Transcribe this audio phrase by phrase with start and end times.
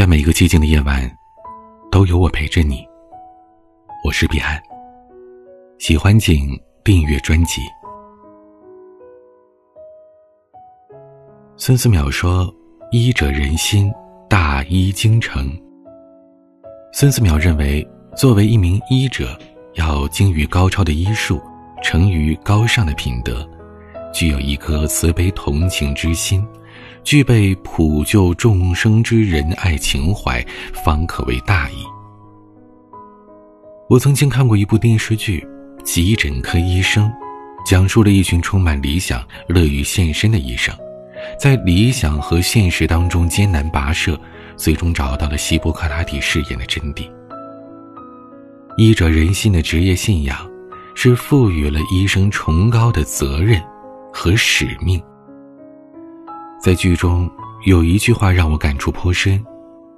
[0.00, 1.14] 在每个寂静的夜晚，
[1.90, 2.88] 都有我陪着你。
[4.02, 4.58] 我是彼岸。
[5.78, 7.60] 喜欢请订阅专辑。
[11.58, 12.50] 孙思邈说
[12.90, 13.92] ：“医者仁心，
[14.26, 15.54] 大医精诚。”
[16.94, 17.86] 孙思邈认为，
[18.16, 19.38] 作为一名医者，
[19.74, 21.38] 要精于高超的医术，
[21.82, 23.46] 成于高尚的品德，
[24.14, 26.42] 具有一颗慈悲同情之心，
[27.02, 30.44] 具备普救众生之仁爱情怀，
[30.84, 31.84] 方可为大义。
[33.88, 35.46] 我曾经看过一部电视剧
[35.82, 37.08] 《急诊科医生》，
[37.66, 40.74] 讲述了一群充满理想、乐于献身的医生，
[41.38, 44.18] 在理想和现实当中艰难跋涉。
[44.56, 47.10] 最终找到了希波克拉底誓言的真谛。
[48.76, 50.46] 医者仁心的职业信仰，
[50.94, 53.58] 是赋予了医生崇高的责任
[54.12, 55.02] 和使命。
[56.60, 57.28] 在剧中
[57.64, 59.42] 有一句话让我感触颇深，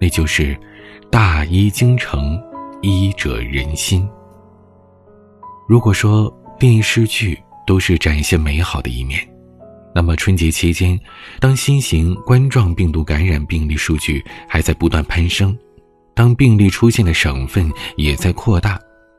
[0.00, 0.58] 那就是
[1.12, 2.40] “大医精诚，
[2.80, 4.08] 医者仁心”。
[5.68, 9.20] 如果说电视剧都是展现美好的一面。
[9.94, 10.98] 那么春节期间，
[11.40, 15.56] 当新型冠状病毒感染病例数据还在不断攀升，
[16.14, 18.78] 当病例出现的省份也在扩大，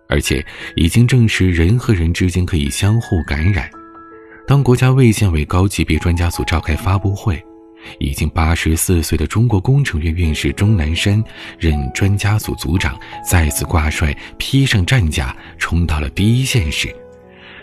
[0.09, 0.43] 而且
[0.75, 3.69] 已经证实人和人之间可以相互感染，
[4.47, 7.37] 当国家卫健委高级别专家组召开发布会，
[7.99, 11.21] 已经八十四岁的中国工程院院士钟南山
[11.59, 12.97] 任专家组组长，
[13.29, 16.87] 再次挂帅披上战甲，冲到了第一线时。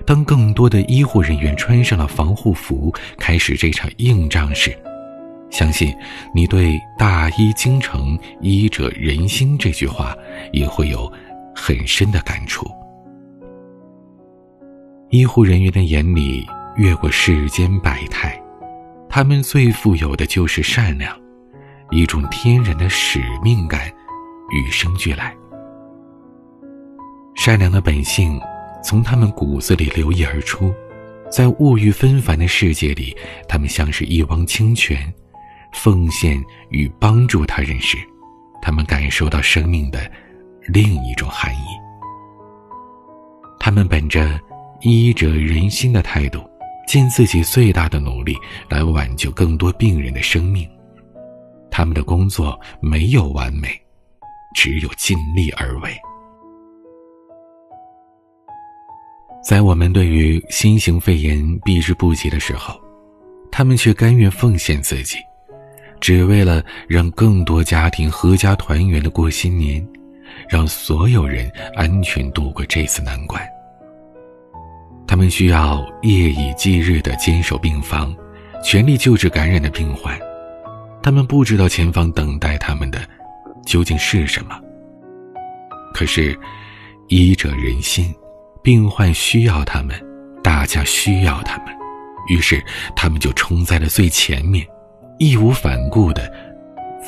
[0.04, 4.76] 当更多的医护人员穿上了防护服，开始这场硬仗时，
[5.50, 5.90] 相信
[6.34, 10.14] 你对“大医精诚，医者仁心”这句话
[10.52, 11.10] 也会有
[11.56, 12.70] 很深的感触。
[15.08, 16.46] 医护人员的眼里
[16.76, 18.40] 越过世间百态，
[19.08, 21.16] 他们最富有的就是善良，
[21.90, 23.90] 一种天然的使命感
[24.50, 25.34] 与生俱来。
[27.34, 28.40] 善良的本性。
[28.86, 30.70] 从他们骨子里流溢而出，
[31.30, 33.16] 在物欲纷繁的世界里，
[33.48, 35.10] 他们像是一汪清泉，
[35.72, 37.96] 奉献与帮助他人时，
[38.60, 40.00] 他们感受到生命的
[40.66, 41.64] 另一种含义。
[43.58, 44.38] 他们本着
[44.82, 46.46] 医者仁心的态度，
[46.86, 48.36] 尽自己最大的努力
[48.68, 50.68] 来挽救更多病人的生命。
[51.70, 53.68] 他们的工作没有完美，
[54.54, 55.90] 只有尽力而为。
[59.42, 62.80] 在我们对于新型肺炎避之不及的时候，
[63.50, 65.18] 他们却甘愿奉献自己，
[66.00, 69.86] 只为了让更多家庭阖家团圆的过新年，
[70.48, 73.46] 让所有人安全度过这次难关。
[75.14, 78.12] 他们需要夜以继日的坚守病房，
[78.64, 80.18] 全力救治感染的病患。
[81.04, 82.98] 他们不知道前方等待他们的
[83.64, 84.60] 究竟是什么。
[85.94, 86.36] 可是，
[87.06, 88.12] 医者仁心。
[88.60, 89.94] 病患需要他们，
[90.42, 91.66] 大家需要他们，
[92.28, 92.60] 于是
[92.96, 94.66] 他们就冲在了最前面，
[95.20, 96.28] 义无反顾的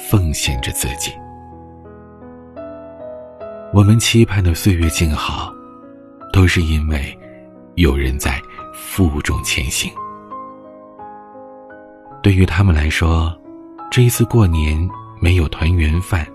[0.09, 1.11] 奉献着自己。
[3.75, 5.53] 我们期盼的岁月静好，
[6.33, 7.19] 都是因为
[7.77, 8.41] 有人在
[8.73, 9.93] 负重前行。
[12.23, 13.39] 对于他们来说，
[13.91, 14.89] 这一次过年
[15.21, 16.27] 没有团圆饭，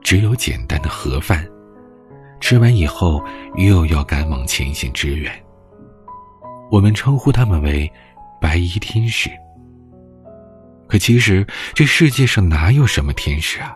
[0.00, 1.44] 只有简单的盒饭。
[2.40, 3.20] 吃完以后，
[3.56, 5.32] 又要赶往前线支援。
[6.70, 7.90] 我们称呼他们为
[8.40, 9.28] “白衣天使”。
[10.86, 11.44] 可其实，
[11.74, 13.74] 这世界上哪有什么天使啊？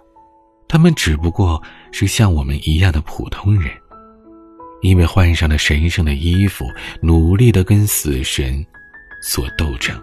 [0.68, 1.60] 他们只不过
[1.90, 3.72] 是像我们一样的普通人，
[4.82, 6.64] 因为换上了神圣的衣服，
[7.00, 8.64] 努力的跟死神
[9.22, 10.00] 做斗争。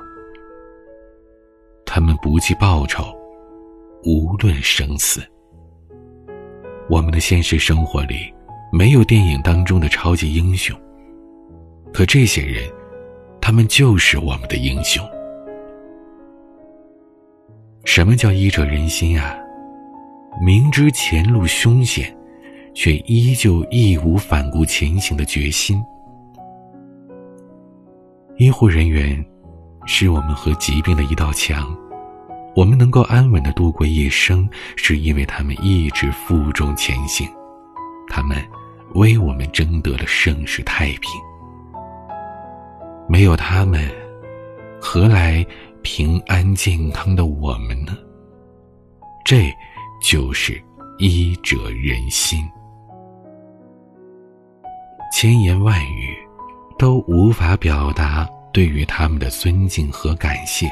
[1.86, 3.16] 他们不计报酬，
[4.04, 5.22] 无论生死。
[6.90, 8.34] 我们的现实生活里。
[8.70, 10.78] 没有电影当中的超级英雄，
[11.94, 12.70] 可这些人，
[13.40, 15.02] 他们就是我们的英雄。
[17.86, 19.38] 什么叫医者仁心啊？
[20.46, 22.14] 明知前路凶险，
[22.78, 25.84] 却依旧义无反顾前行的决心。
[28.38, 29.26] 医护人员
[29.88, 31.76] 是我们和疾病的一道墙，
[32.56, 37.28] 我们能够安稳的度过一生，是因为他们一直负重前行，
[38.10, 38.38] 他们。
[38.96, 41.12] 为我们争得了盛世太平。
[43.08, 43.92] 没有他们，
[44.80, 45.46] 何来
[45.82, 47.98] 平安健康的我们呢？
[49.26, 49.54] 这，
[50.02, 50.60] 就是
[51.00, 52.40] 医者仁心。
[55.12, 56.16] 千言万语，
[56.78, 60.70] 都无法表达对于他们的尊敬和感谢。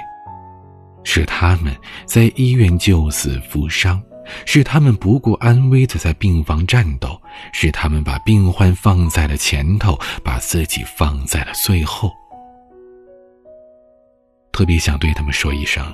[1.03, 4.01] 是他们在医院救死扶伤，
[4.45, 7.21] 是他们不顾安危的在病房战斗，
[7.53, 12.11] 是他们把病患放在了前头，把自己放在了最后。
[14.51, 15.85] 特别想对他们说一声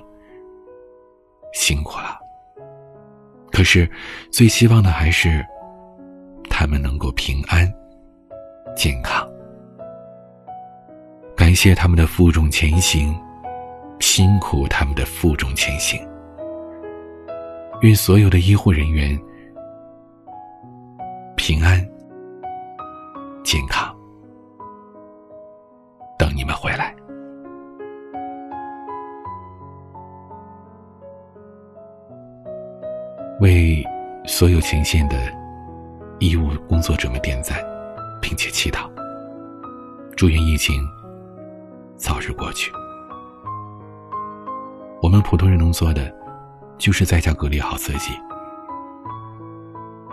[1.54, 2.18] 辛苦了。
[3.52, 3.90] 可是，
[4.32, 5.46] 最希望的还是
[6.50, 7.70] 他们能够平安、
[8.76, 9.28] 健康。
[11.36, 13.14] 感谢他们的负重前行，
[14.00, 16.00] 辛苦他们的负重前行。
[17.82, 19.20] 愿所有的医护人员
[21.36, 21.84] 平安、
[23.44, 23.92] 健康，
[26.18, 26.96] 等你们回来。
[33.40, 33.84] 为
[34.28, 35.18] 所有前线的
[36.20, 37.58] 医务工作者们点赞，
[38.32, 38.90] 并且祈祷，
[40.16, 40.88] 祝愿疫情
[41.98, 42.72] 早日过去。
[45.02, 46.10] 我们普通人能做的，
[46.78, 48.14] 就是在家隔离好自己，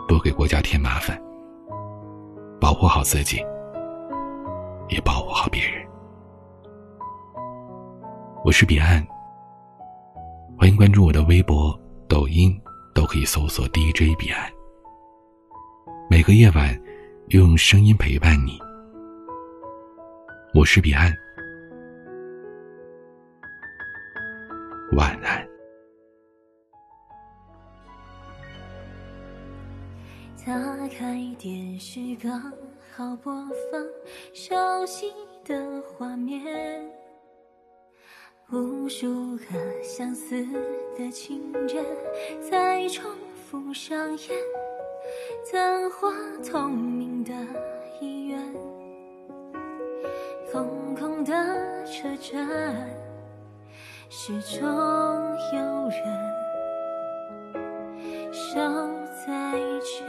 [0.08, 1.16] 不给国家添麻烦，
[2.60, 3.36] 保护好自己，
[4.88, 5.86] 也保护好别人。
[8.44, 9.06] 我是彼岸，
[10.58, 11.72] 欢迎关注我的微博、
[12.08, 12.60] 抖音。
[12.94, 14.50] 都可以搜索 DJ 彼岸，
[16.10, 16.76] 每个夜晚
[17.30, 18.58] 用声音陪伴你。
[20.54, 21.12] 我是彼岸，
[24.96, 25.46] 晚安。
[30.46, 32.40] 打开电视，刚
[32.96, 33.30] 好播
[33.70, 33.84] 放
[34.32, 35.12] 熟悉
[35.44, 36.42] 的画面。
[38.50, 40.42] 无数个相似
[40.96, 41.84] 的情节
[42.40, 43.04] 在重
[43.44, 44.30] 复上演，
[45.52, 46.10] 灯火
[46.42, 46.97] 通明
[47.28, 47.34] 的
[48.00, 48.40] 医院，
[50.50, 51.34] 空空的
[51.84, 52.48] 车站，
[54.08, 54.66] 始终
[55.52, 55.58] 有
[55.90, 56.00] 人
[58.32, 58.58] 守
[59.26, 59.52] 在
[59.84, 60.08] 圈。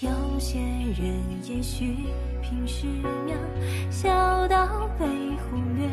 [0.00, 1.96] 有些人也许
[2.40, 2.86] 平时
[3.26, 3.34] 渺
[3.90, 5.88] 小到被忽略，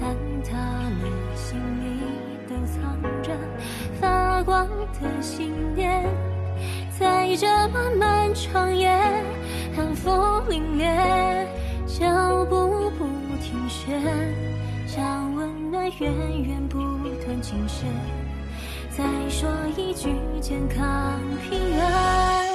[0.00, 0.14] 但
[0.44, 0.56] 他
[1.00, 1.98] 们心里
[2.48, 3.36] 都藏着
[4.00, 4.68] 发光
[5.02, 6.06] 的信念。
[7.40, 8.90] 这漫漫长夜，
[9.76, 11.46] 寒风凛冽，
[11.86, 13.06] 脚步不
[13.40, 13.92] 停歇，
[14.92, 16.12] 将温暖源
[16.42, 16.80] 源不
[17.24, 17.86] 断精神。
[18.90, 20.08] 再说一句
[20.40, 22.47] 健康平安，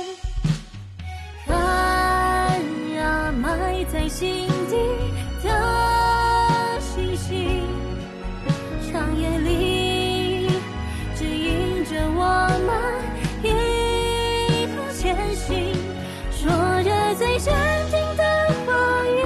[17.16, 17.54] 最坚
[17.92, 18.24] 定的
[18.66, 18.74] 话
[19.06, 19.22] 语，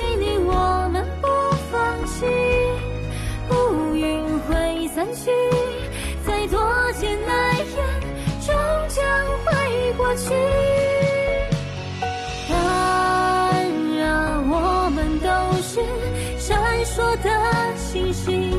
[0.00, 1.26] 给你我们不
[1.70, 2.24] 放弃，
[3.50, 5.30] 乌云会散去。
[6.26, 6.58] 再多
[6.98, 7.64] 艰难也
[8.40, 8.54] 终
[8.88, 9.04] 将
[9.44, 10.34] 会过去，
[12.48, 12.56] 当
[13.96, 15.28] 然，我们都
[15.62, 15.84] 是
[16.38, 17.28] 闪烁的
[17.76, 18.50] 星星，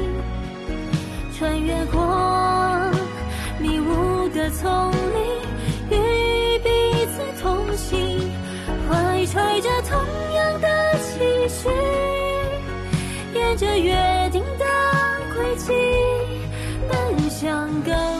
[1.38, 2.00] 穿越过
[3.59, 4.92] 迷雾的丛
[9.31, 10.00] 揣着同
[10.35, 10.68] 样的
[11.00, 11.68] 期许，
[13.33, 14.65] 沿着约定的
[15.35, 15.74] 轨迹，
[16.88, 18.17] 奔向更。